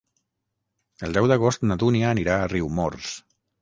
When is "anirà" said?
2.17-2.43